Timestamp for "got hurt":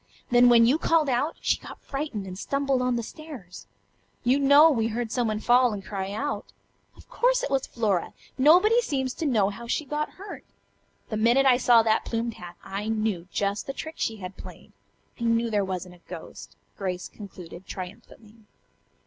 9.85-10.43